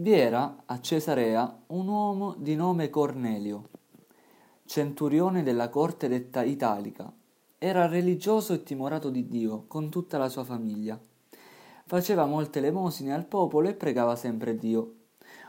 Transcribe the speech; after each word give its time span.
Vi 0.00 0.12
era 0.12 0.62
a 0.64 0.80
Cesarea 0.80 1.64
un 1.66 1.86
uomo 1.86 2.34
di 2.38 2.56
nome 2.56 2.88
Cornelio, 2.88 3.68
centurione 4.64 5.42
della 5.42 5.68
corte 5.68 6.08
detta 6.08 6.42
italica. 6.42 7.12
Era 7.58 7.86
religioso 7.86 8.54
e 8.54 8.62
timorato 8.62 9.10
di 9.10 9.28
Dio 9.28 9.64
con 9.68 9.90
tutta 9.90 10.16
la 10.16 10.30
sua 10.30 10.42
famiglia. 10.42 10.98
Faceva 11.84 12.24
molte 12.24 12.60
elemosine 12.60 13.12
al 13.12 13.26
popolo 13.26 13.68
e 13.68 13.74
pregava 13.74 14.16
sempre 14.16 14.56
Dio. 14.56 14.94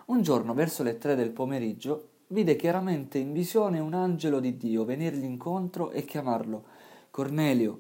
Un 0.07 0.21
giorno, 0.21 0.53
verso 0.53 0.83
le 0.83 0.97
tre 0.97 1.15
del 1.15 1.31
pomeriggio, 1.31 2.09
vide 2.27 2.57
chiaramente 2.57 3.19
in 3.19 3.31
visione 3.31 3.79
un 3.79 3.93
angelo 3.93 4.41
di 4.41 4.57
Dio 4.57 4.83
venirgli 4.83 5.23
incontro 5.23 5.91
e 5.91 6.03
chiamarlo 6.03 6.65
Cornelio. 7.09 7.79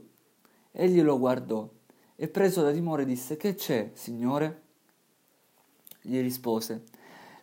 Egli 0.71 1.01
lo 1.01 1.19
guardò 1.19 1.69
e 2.15 2.29
preso 2.29 2.61
da 2.61 2.71
timore 2.71 3.03
disse 3.03 3.35
Che 3.35 3.55
c'è, 3.55 3.91
Signore? 3.93 4.60
Gli 6.01 6.19
rispose 6.19 6.83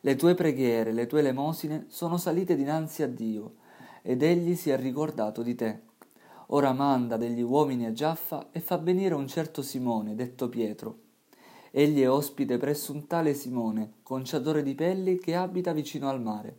Le 0.00 0.16
tue 0.16 0.34
preghiere, 0.34 0.92
le 0.92 1.06
tue 1.06 1.20
elemosine 1.20 1.86
sono 1.88 2.16
salite 2.16 2.56
dinanzi 2.56 3.02
a 3.02 3.08
Dio, 3.08 3.54
ed 4.02 4.22
egli 4.22 4.56
si 4.56 4.70
è 4.70 4.76
ricordato 4.76 5.42
di 5.42 5.54
te. 5.54 5.80
Ora 6.48 6.72
manda 6.72 7.16
degli 7.16 7.42
uomini 7.42 7.86
a 7.86 7.92
Giaffa 7.92 8.48
e 8.50 8.60
fa 8.60 8.78
venire 8.78 9.14
un 9.14 9.28
certo 9.28 9.62
Simone, 9.62 10.14
detto 10.14 10.48
Pietro. 10.48 10.98
Egli 11.70 12.00
è 12.00 12.10
ospite 12.10 12.56
presso 12.56 12.92
un 12.92 13.06
tale 13.06 13.34
Simone, 13.34 13.92
conciatore 14.02 14.62
di 14.62 14.74
pelli, 14.74 15.18
che 15.18 15.36
abita 15.36 15.72
vicino 15.72 16.08
al 16.08 16.20
mare. 16.20 16.56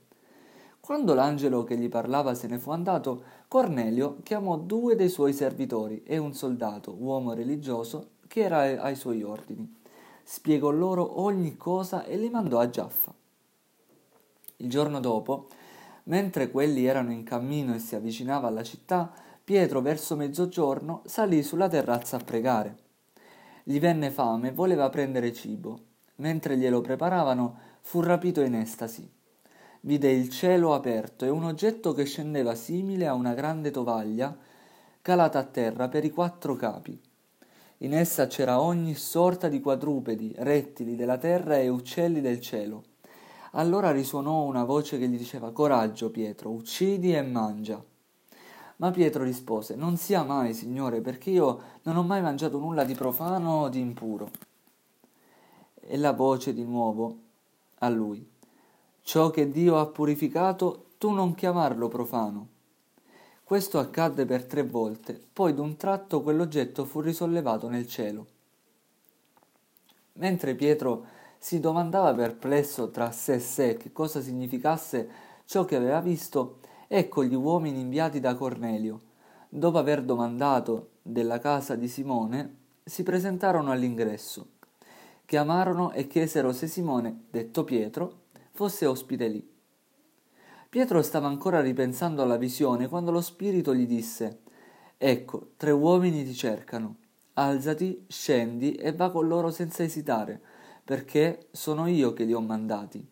Quando 0.80 1.14
l'angelo 1.14 1.64
che 1.64 1.76
gli 1.76 1.90
parlava 1.90 2.34
se 2.34 2.48
ne 2.48 2.59
fu 2.59 2.72
andato, 2.72 3.23
Cornelio 3.48 4.18
chiamò 4.23 4.58
due 4.58 4.95
dei 4.95 5.09
suoi 5.09 5.34
servitori 5.34 6.04
e 6.04 6.18
un 6.18 6.34
soldato, 6.34 6.95
uomo 6.98 7.34
religioso, 7.34 8.12
che 8.28 8.42
era 8.42 8.81
ai 8.81 8.95
suoi 8.95 9.23
ordini. 9.23 9.79
Spiegò 10.32 10.70
loro 10.70 11.22
ogni 11.22 11.58
cosa 11.58 12.04
e 12.04 12.16
li 12.16 12.30
mandò 12.30 12.60
a 12.60 12.70
Giaffa. 12.70 13.12
Il 14.58 14.70
giorno 14.70 15.00
dopo, 15.00 15.48
mentre 16.04 16.52
quelli 16.52 16.86
erano 16.86 17.12
in 17.12 17.23
cammino 17.23 17.73
e 17.73 17.80
si 17.80 17.95
avvicinava 17.95 18.48
alla 18.48 18.62
città, 18.62 19.12
Pietro 19.44 19.81
verso 19.81 20.16
mezzogiorno 20.16 21.02
salì 21.06 21.42
sulla 21.42 21.68
terrazza 21.68 22.18
a 22.18 22.23
pregare. 22.23 22.78
Gli 23.64 23.80
venne 23.80 24.12
fame 24.12 24.50
e 24.50 24.52
voleva 24.52 24.88
prendere 24.92 25.34
cibo. 25.34 25.80
Mentre 26.18 26.58
glielo 26.58 26.81
preparavano, 26.81 27.58
fu 27.81 28.00
rapito 28.00 28.42
in 28.42 28.53
estasi 28.53 29.12
vide 29.81 30.12
il 30.12 30.30
cielo 30.30 30.75
aperto 30.75 31.25
e 31.25 31.30
un 31.30 31.44
oggetto 31.44 31.94
che 31.94 32.03
scendeva 32.03 32.53
simile 32.53 33.08
a 33.08 33.16
una 33.16 33.34
grande 33.34 33.72
tovaglia 33.72 34.38
calata 35.02 35.40
a 35.40 35.44
terra 35.44 35.88
per 35.88 36.06
i 36.06 36.12
quattro 36.12 36.56
capi. 36.56 37.09
In 37.81 37.94
essa 37.94 38.27
c'era 38.27 38.59
ogni 38.59 38.94
sorta 38.94 39.47
di 39.47 39.61
quadrupedi, 39.61 40.33
rettili 40.39 40.95
della 40.95 41.17
terra 41.17 41.58
e 41.58 41.69
uccelli 41.69 42.19
del 42.19 42.41
cielo. 42.41 42.83
Allora 43.52 43.91
risuonò 43.91 44.44
una 44.44 44.66
voce 44.66 44.99
che 44.99 45.08
gli 45.08 45.17
diceva 45.17 45.52
Coraggio, 45.52 46.11
Pietro, 46.11 46.50
uccidi 46.50 47.13
e 47.13 47.22
mangia. 47.22 47.81
Ma 48.77 48.91
Pietro 48.91 49.23
rispose 49.23 49.75
Non 49.75 49.95
sia 49.95 50.23
mai, 50.23 50.53
Signore, 50.53 51.00
perché 51.00 51.30
io 51.30 51.61
non 51.83 51.95
ho 51.95 52.03
mai 52.03 52.22
mangiato 52.22 52.59
nulla 52.59 52.83
di 52.83 52.95
profano 52.95 53.61
o 53.61 53.69
di 53.69 53.80
impuro. 53.80 54.30
E 55.80 55.97
la 55.97 56.11
voce 56.11 56.53
di 56.53 56.66
nuovo 56.66 57.17
a 57.80 57.89
lui 57.89 58.27
Ciò 59.02 59.31
che 59.31 59.50
Dio 59.50 59.80
ha 59.80 59.88
purificato, 59.88 60.89
tu 60.97 61.11
non 61.11 61.33
chiamarlo 61.33 61.88
profano. 61.88 62.59
Questo 63.50 63.80
accadde 63.80 64.25
per 64.25 64.45
tre 64.45 64.61
volte, 64.61 65.19
poi 65.33 65.55
d'un 65.55 65.75
tratto 65.75 66.22
quell'oggetto 66.22 66.86
fu 66.86 67.02
risollevato 67.02 67.67
nel 67.67 67.88
cielo. 67.88 68.28
Mentre 70.14 70.53
Pietro 70.53 71.08
si 71.39 71.59
domandava 71.59 72.14
perplesso 72.14 72.91
tra 72.91 73.09
sé 73.09 73.33
e 73.33 73.39
sé 73.39 73.75
che 73.75 73.91
cosa 73.91 74.22
significasse 74.22 75.09
ciò 75.45 75.66
che 75.66 75.75
aveva 75.75 76.00
visto, 76.00 76.59
ecco 76.88 77.23
gli 77.23 77.33
uomini 77.33 77.80
inviati 77.80 78.19
da 78.19 78.36
Cornelio, 78.36 79.00
dopo 79.50 79.80
aver 79.80 80.03
domandato 80.03 80.90
della 81.01 81.40
casa 81.40 81.74
di 81.74 81.88
Simone, 81.88 82.57
si 82.84 83.01
presentarono 83.01 83.72
all'ingresso. 83.72 84.47
Chiamarono 85.25 85.91
e 85.94 86.06
chiesero 86.06 86.53
se 86.53 86.68
Simone, 86.68 87.24
detto 87.31 87.63
Pietro, 87.63 88.25
fosse 88.51 88.85
ospite 88.85 89.28
lì. 89.28 89.59
Pietro 90.69 91.02
stava 91.02 91.25
ancora 91.25 91.62
ripensando 91.62 92.22
alla 92.22 92.38
visione 92.38 92.88
quando 92.88 93.09
lo 93.09 93.22
spirito 93.22 93.74
gli 93.74 93.88
disse 93.88 94.41
Ecco, 95.00 95.53
tre 95.57 95.72
uomini 95.72 96.24
ti 96.24 96.35
cercano. 96.35 96.97
Alzati, 97.34 98.06
scendi 98.07 98.74
e 98.74 98.91
va 98.94 99.09
con 99.09 99.28
loro 99.28 99.50
senza 99.50 99.81
esitare, 99.81 100.40
perché 100.84 101.47
sono 101.50 101.88
io 101.88 102.13
che 102.13 102.24
li 102.24 102.34
ho 102.34 102.40
mandati. 102.40 103.03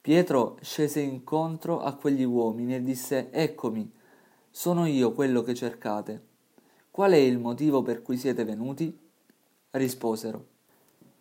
Pietro 0.00 0.56
scese 0.60 1.00
incontro 1.00 1.80
a 1.80 1.96
quegli 1.96 2.22
uomini 2.22 2.76
e 2.76 2.82
disse 2.82 3.32
Eccomi, 3.32 3.90
sono 4.50 4.86
io 4.86 5.12
quello 5.12 5.42
che 5.42 5.54
cercate. 5.54 6.26
Qual 6.92 7.10
è 7.10 7.16
il 7.16 7.40
motivo 7.40 7.82
per 7.82 8.02
cui 8.02 8.16
siete 8.16 8.44
venuti? 8.44 8.96
Risposero 9.70 10.58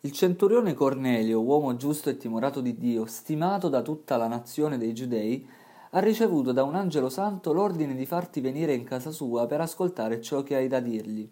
il 0.01 0.13
centurione 0.13 0.73
Cornelio, 0.75 1.41
uomo 1.41 1.75
giusto 1.75 2.09
e 2.09 2.15
timorato 2.15 2.61
di 2.61 2.77
Dio, 2.77 3.05
stimato 3.05 3.67
da 3.67 3.81
tutta 3.81 4.15
la 4.15 4.27
nazione 4.27 4.77
dei 4.77 4.93
Giudei, 4.93 5.45
ha 5.89 5.99
ricevuto 5.99 6.53
da 6.53 6.63
un 6.63 6.75
angelo 6.75 7.09
santo 7.09 7.51
l'ordine 7.51 7.93
di 7.93 8.05
farti 8.05 8.39
venire 8.39 8.73
in 8.73 8.85
casa 8.85 9.11
sua 9.11 9.45
per 9.45 9.59
ascoltare 9.59 10.21
ciò 10.21 10.41
che 10.41 10.55
hai 10.55 10.69
da 10.69 10.79
dirgli. 10.79 11.29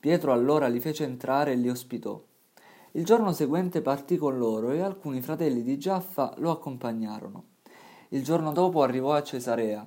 Pietro 0.00 0.32
allora 0.32 0.68
li 0.68 0.80
fece 0.80 1.04
entrare 1.04 1.52
e 1.52 1.56
li 1.56 1.68
ospitò. 1.68 2.18
Il 2.92 3.04
giorno 3.04 3.32
seguente 3.32 3.82
partì 3.82 4.16
con 4.16 4.38
loro 4.38 4.70
e 4.70 4.80
alcuni 4.80 5.20
fratelli 5.20 5.62
di 5.62 5.76
Giaffa 5.76 6.32
lo 6.38 6.50
accompagnarono. 6.50 7.44
Il 8.08 8.24
giorno 8.24 8.52
dopo 8.52 8.82
arrivò 8.82 9.12
a 9.12 9.22
Cesarea. 9.22 9.86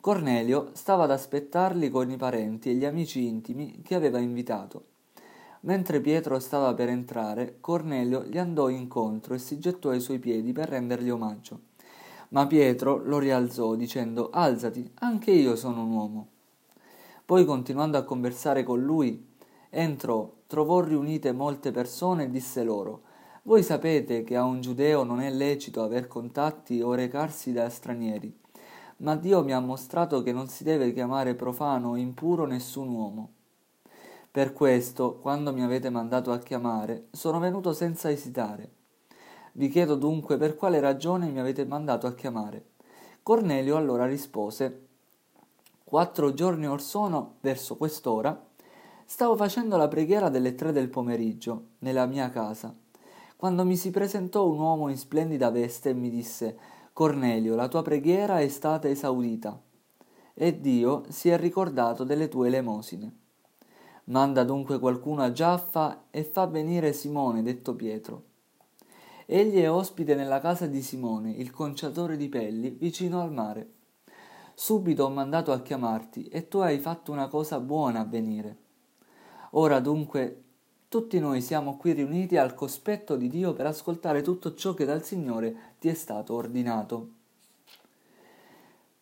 Cornelio 0.00 0.70
stava 0.72 1.04
ad 1.04 1.10
aspettarli 1.10 1.90
con 1.90 2.10
i 2.10 2.16
parenti 2.16 2.70
e 2.70 2.74
gli 2.74 2.86
amici 2.86 3.26
intimi 3.26 3.82
che 3.82 3.94
aveva 3.94 4.18
invitato. 4.18 4.84
Mentre 5.62 6.00
Pietro 6.00 6.38
stava 6.38 6.72
per 6.72 6.88
entrare, 6.88 7.58
Cornelio 7.60 8.24
gli 8.24 8.38
andò 8.38 8.70
incontro 8.70 9.34
e 9.34 9.38
si 9.38 9.58
gettò 9.58 9.90
ai 9.90 10.00
suoi 10.00 10.18
piedi 10.18 10.52
per 10.52 10.70
rendergli 10.70 11.10
omaggio. 11.10 11.60
Ma 12.30 12.46
Pietro 12.46 12.96
lo 13.04 13.18
rialzò 13.18 13.74
dicendo 13.74 14.30
Alzati, 14.30 14.90
anche 15.00 15.32
io 15.32 15.56
sono 15.56 15.82
un 15.82 15.90
uomo. 15.90 16.28
Poi, 17.26 17.44
continuando 17.44 17.98
a 17.98 18.04
conversare 18.04 18.62
con 18.62 18.80
lui, 18.80 19.22
entrò, 19.68 20.32
trovò 20.46 20.80
riunite 20.80 21.32
molte 21.32 21.72
persone 21.72 22.24
e 22.24 22.30
disse 22.30 22.64
loro 22.64 23.02
Voi 23.42 23.62
sapete 23.62 24.24
che 24.24 24.36
a 24.36 24.44
un 24.44 24.62
giudeo 24.62 25.02
non 25.04 25.20
è 25.20 25.30
lecito 25.30 25.82
aver 25.82 26.08
contatti 26.08 26.80
o 26.80 26.94
recarsi 26.94 27.52
da 27.52 27.68
stranieri, 27.68 28.34
ma 28.98 29.14
Dio 29.14 29.44
mi 29.44 29.52
ha 29.52 29.60
mostrato 29.60 30.22
che 30.22 30.32
non 30.32 30.48
si 30.48 30.64
deve 30.64 30.94
chiamare 30.94 31.34
profano 31.34 31.90
o 31.90 31.96
impuro 31.96 32.46
nessun 32.46 32.88
uomo 32.88 33.32
per 34.32 34.52
questo, 34.52 35.16
quando 35.16 35.52
mi 35.52 35.62
avete 35.62 35.90
mandato 35.90 36.30
a 36.30 36.38
chiamare, 36.38 37.08
sono 37.10 37.40
venuto 37.40 37.72
senza 37.72 38.10
esitare. 38.10 38.70
Vi 39.52 39.68
chiedo 39.68 39.96
dunque 39.96 40.36
per 40.36 40.54
quale 40.54 40.78
ragione 40.78 41.28
mi 41.30 41.40
avete 41.40 41.64
mandato 41.64 42.06
a 42.06 42.14
chiamare. 42.14 42.64
Cornelio 43.22 43.76
allora 43.76 44.06
rispose 44.06 44.86
Quattro 45.82 46.32
giorni 46.32 46.68
or 46.68 46.80
sono, 46.80 47.38
verso 47.40 47.76
quest'ora, 47.76 48.46
stavo 49.04 49.34
facendo 49.34 49.76
la 49.76 49.88
preghiera 49.88 50.28
delle 50.28 50.54
tre 50.54 50.70
del 50.70 50.88
pomeriggio, 50.88 51.70
nella 51.80 52.06
mia 52.06 52.30
casa, 52.30 52.72
quando 53.34 53.64
mi 53.64 53.76
si 53.76 53.90
presentò 53.90 54.46
un 54.46 54.60
uomo 54.60 54.88
in 54.88 54.96
splendida 54.96 55.50
veste 55.50 55.90
e 55.90 55.94
mi 55.94 56.08
disse 56.08 56.56
Cornelio, 56.92 57.56
la 57.56 57.66
tua 57.66 57.82
preghiera 57.82 58.38
è 58.38 58.46
stata 58.46 58.88
esaudita, 58.88 59.60
e 60.32 60.60
Dio 60.60 61.02
si 61.08 61.28
è 61.28 61.36
ricordato 61.36 62.04
delle 62.04 62.28
tue 62.28 62.46
elemosine. 62.46 63.19
Manda 64.10 64.42
dunque 64.42 64.80
qualcuno 64.80 65.22
a 65.22 65.30
Giaffa 65.30 66.06
e 66.10 66.24
fa 66.24 66.46
venire 66.46 66.92
Simone, 66.92 67.44
detto 67.44 67.76
Pietro. 67.76 68.24
Egli 69.24 69.60
è 69.60 69.70
ospite 69.70 70.16
nella 70.16 70.40
casa 70.40 70.66
di 70.66 70.82
Simone, 70.82 71.30
il 71.30 71.52
conciatore 71.52 72.16
di 72.16 72.28
pelli, 72.28 72.70
vicino 72.70 73.22
al 73.22 73.32
mare. 73.32 73.70
Subito 74.54 75.04
ho 75.04 75.10
mandato 75.10 75.52
a 75.52 75.60
chiamarti 75.60 76.26
e 76.26 76.48
tu 76.48 76.58
hai 76.58 76.80
fatto 76.80 77.12
una 77.12 77.28
cosa 77.28 77.60
buona 77.60 78.00
a 78.00 78.04
venire. 78.04 78.56
Ora 79.50 79.78
dunque 79.78 80.42
tutti 80.88 81.20
noi 81.20 81.40
siamo 81.40 81.76
qui 81.76 81.92
riuniti 81.92 82.36
al 82.36 82.54
cospetto 82.54 83.14
di 83.14 83.28
Dio 83.28 83.52
per 83.52 83.66
ascoltare 83.66 84.22
tutto 84.22 84.54
ciò 84.54 84.74
che 84.74 84.84
dal 84.84 85.04
Signore 85.04 85.74
ti 85.78 85.88
è 85.88 85.94
stato 85.94 86.34
ordinato. 86.34 87.10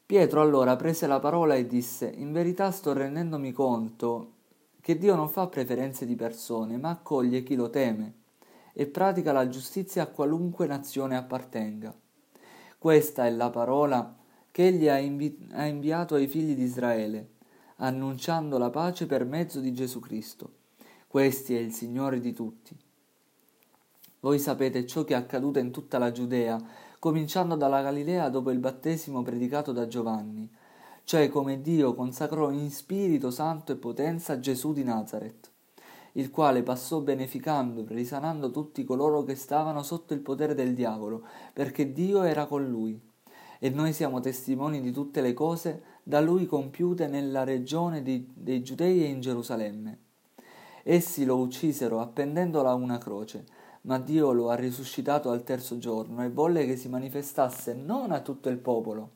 Pietro 0.04 0.42
allora 0.42 0.76
prese 0.76 1.06
la 1.06 1.18
parola 1.18 1.54
e 1.54 1.66
disse 1.66 2.12
In 2.14 2.30
verità 2.30 2.70
sto 2.70 2.92
rendendomi 2.92 3.52
conto 3.52 4.36
che 4.88 4.96
Dio 4.96 5.14
non 5.14 5.28
fa 5.28 5.48
preferenze 5.48 6.06
di 6.06 6.16
persone, 6.16 6.78
ma 6.78 6.88
accoglie 6.88 7.42
chi 7.42 7.56
lo 7.56 7.68
teme 7.68 8.14
e 8.72 8.86
pratica 8.86 9.32
la 9.32 9.46
giustizia 9.46 10.04
a 10.04 10.06
qualunque 10.06 10.66
nazione 10.66 11.14
appartenga. 11.14 11.94
Questa 12.78 13.26
è 13.26 13.30
la 13.30 13.50
parola 13.50 14.16
che 14.50 14.68
egli 14.68 14.88
ha, 14.88 14.96
invi- 14.96 15.46
ha 15.52 15.66
inviato 15.66 16.14
ai 16.14 16.26
figli 16.26 16.54
di 16.54 16.62
Israele, 16.62 17.32
annunciando 17.76 18.56
la 18.56 18.70
pace 18.70 19.04
per 19.04 19.26
mezzo 19.26 19.60
di 19.60 19.74
Gesù 19.74 20.00
Cristo. 20.00 20.52
Questi 21.06 21.54
è 21.54 21.58
il 21.58 21.74
Signore 21.74 22.18
di 22.18 22.32
tutti. 22.32 22.74
Voi 24.20 24.38
sapete 24.38 24.86
ciò 24.86 25.04
che 25.04 25.12
è 25.12 25.18
accaduto 25.18 25.58
in 25.58 25.70
tutta 25.70 25.98
la 25.98 26.12
Giudea, 26.12 26.58
cominciando 26.98 27.56
dalla 27.56 27.82
Galilea 27.82 28.30
dopo 28.30 28.50
il 28.50 28.58
battesimo 28.58 29.20
predicato 29.20 29.72
da 29.72 29.86
Giovanni, 29.86 30.50
cioè 31.08 31.30
come 31.30 31.62
Dio 31.62 31.94
consacrò 31.94 32.50
in 32.50 32.70
Spirito 32.70 33.30
Santo 33.30 33.72
e 33.72 33.76
potenza 33.76 34.40
Gesù 34.40 34.74
di 34.74 34.84
Nazareth, 34.84 35.50
il 36.12 36.30
quale 36.30 36.62
passò 36.62 37.00
beneficando 37.00 37.80
e 37.80 37.86
risanando 37.88 38.50
tutti 38.50 38.84
coloro 38.84 39.22
che 39.22 39.34
stavano 39.34 39.82
sotto 39.82 40.12
il 40.12 40.20
potere 40.20 40.54
del 40.54 40.74
diavolo, 40.74 41.22
perché 41.54 41.94
Dio 41.94 42.24
era 42.24 42.44
con 42.44 42.68
lui. 42.68 43.00
E 43.58 43.70
noi 43.70 43.94
siamo 43.94 44.20
testimoni 44.20 44.82
di 44.82 44.92
tutte 44.92 45.22
le 45.22 45.32
cose 45.32 45.82
da 46.02 46.20
lui 46.20 46.44
compiute 46.44 47.06
nella 47.06 47.42
regione 47.42 48.02
di, 48.02 48.30
dei 48.34 48.62
Giudei 48.62 49.02
e 49.02 49.06
in 49.06 49.22
Gerusalemme. 49.22 49.98
Essi 50.82 51.24
lo 51.24 51.38
uccisero 51.38 52.00
appendendolo 52.00 52.68
a 52.68 52.74
una 52.74 52.98
croce, 52.98 53.46
ma 53.82 53.98
Dio 53.98 54.32
lo 54.32 54.50
ha 54.50 54.56
risuscitato 54.56 55.30
al 55.30 55.42
terzo 55.42 55.78
giorno 55.78 56.22
e 56.22 56.28
volle 56.28 56.66
che 56.66 56.76
si 56.76 56.90
manifestasse 56.90 57.72
non 57.72 58.12
a 58.12 58.20
tutto 58.20 58.50
il 58.50 58.58
popolo, 58.58 59.12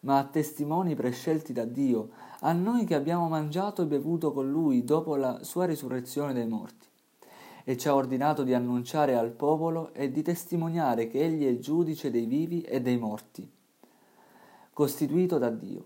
ma 0.00 0.18
a 0.18 0.24
testimoni 0.24 0.94
prescelti 0.94 1.52
da 1.52 1.64
Dio, 1.64 2.10
a 2.40 2.52
noi 2.52 2.84
che 2.84 2.94
abbiamo 2.94 3.28
mangiato 3.28 3.82
e 3.82 3.86
bevuto 3.86 4.32
con 4.32 4.50
lui 4.50 4.84
dopo 4.84 5.16
la 5.16 5.42
sua 5.42 5.66
risurrezione 5.66 6.32
dai 6.32 6.46
morti. 6.46 6.88
E 7.64 7.76
ci 7.76 7.88
ha 7.88 7.94
ordinato 7.94 8.42
di 8.42 8.54
annunciare 8.54 9.16
al 9.16 9.30
popolo 9.30 9.92
e 9.92 10.10
di 10.10 10.22
testimoniare 10.22 11.08
che 11.08 11.20
egli 11.20 11.46
è 11.46 11.58
giudice 11.58 12.10
dei 12.10 12.24
vivi 12.24 12.62
e 12.62 12.80
dei 12.80 12.96
morti, 12.96 13.48
costituito 14.72 15.38
da 15.38 15.50
Dio. 15.50 15.84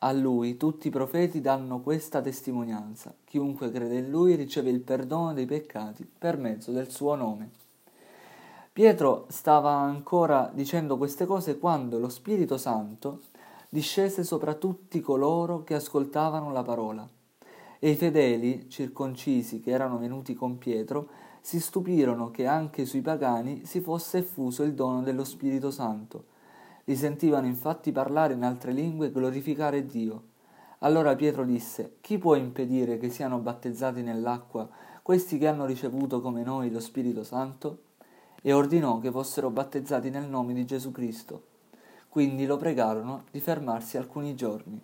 A 0.00 0.12
lui 0.12 0.56
tutti 0.56 0.88
i 0.88 0.90
profeti 0.90 1.40
danno 1.40 1.80
questa 1.80 2.20
testimonianza. 2.20 3.14
Chiunque 3.24 3.70
crede 3.70 3.98
in 3.98 4.10
lui 4.10 4.34
riceve 4.34 4.68
il 4.68 4.80
perdono 4.80 5.32
dei 5.32 5.46
peccati 5.46 6.06
per 6.06 6.36
mezzo 6.36 6.70
del 6.70 6.90
suo 6.90 7.14
nome. 7.14 7.65
Pietro 8.76 9.24
stava 9.30 9.70
ancora 9.70 10.50
dicendo 10.52 10.98
queste 10.98 11.24
cose 11.24 11.58
quando 11.58 11.98
lo 11.98 12.10
Spirito 12.10 12.58
Santo 12.58 13.22
discese 13.70 14.22
sopra 14.22 14.52
tutti 14.52 15.00
coloro 15.00 15.64
che 15.64 15.72
ascoltavano 15.72 16.52
la 16.52 16.62
parola. 16.62 17.08
E 17.78 17.88
i 17.88 17.96
fedeli, 17.96 18.68
circoncisi 18.68 19.60
che 19.60 19.70
erano 19.70 19.96
venuti 19.96 20.34
con 20.34 20.58
Pietro, 20.58 21.08
si 21.40 21.58
stupirono 21.58 22.30
che 22.30 22.46
anche 22.46 22.84
sui 22.84 23.00
pagani 23.00 23.64
si 23.64 23.80
fosse 23.80 24.18
effuso 24.18 24.62
il 24.62 24.74
dono 24.74 25.00
dello 25.00 25.24
Spirito 25.24 25.70
Santo 25.70 26.24
li 26.84 26.96
sentivano 26.96 27.46
infatti 27.46 27.92
parlare 27.92 28.34
in 28.34 28.42
altre 28.42 28.72
lingue 28.72 29.06
e 29.06 29.10
glorificare 29.10 29.86
Dio. 29.86 30.22
Allora 30.80 31.16
Pietro 31.16 31.46
disse, 31.46 31.96
Chi 32.02 32.18
può 32.18 32.34
impedire 32.34 32.98
che 32.98 33.08
siano 33.08 33.38
battezzati 33.38 34.02
nell'acqua 34.02 34.68
questi 35.00 35.38
che 35.38 35.48
hanno 35.48 35.64
ricevuto 35.64 36.20
come 36.20 36.42
noi 36.42 36.70
lo 36.70 36.80
Spirito 36.80 37.24
Santo? 37.24 37.85
E 38.46 38.52
ordinò 38.52 39.00
che 39.00 39.10
fossero 39.10 39.50
battezzati 39.50 40.08
nel 40.08 40.28
nome 40.28 40.54
di 40.54 40.64
Gesù 40.64 40.92
Cristo. 40.92 41.42
Quindi 42.08 42.46
lo 42.46 42.56
pregarono 42.56 43.24
di 43.32 43.40
fermarsi 43.40 43.96
alcuni 43.96 44.36
giorni. 44.36 44.80